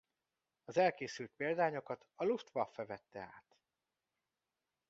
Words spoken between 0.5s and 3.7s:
Az elkészült példányokat a Luftwaffe vette át.